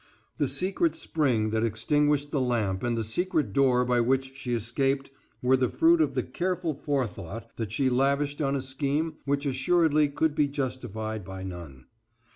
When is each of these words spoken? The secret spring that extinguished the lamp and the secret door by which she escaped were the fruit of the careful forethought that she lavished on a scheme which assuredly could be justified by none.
The 0.39 0.47
secret 0.47 0.95
spring 0.95 1.51
that 1.51 1.63
extinguished 1.63 2.31
the 2.31 2.41
lamp 2.41 2.81
and 2.81 2.97
the 2.97 3.03
secret 3.03 3.53
door 3.53 3.85
by 3.85 4.01
which 4.01 4.35
she 4.35 4.55
escaped 4.55 5.11
were 5.43 5.55
the 5.55 5.69
fruit 5.69 6.01
of 6.01 6.15
the 6.15 6.23
careful 6.23 6.73
forethought 6.73 7.51
that 7.57 7.71
she 7.71 7.87
lavished 7.87 8.41
on 8.41 8.55
a 8.55 8.61
scheme 8.61 9.17
which 9.25 9.45
assuredly 9.45 10.09
could 10.09 10.33
be 10.33 10.47
justified 10.47 11.23
by 11.23 11.43
none. 11.43 11.85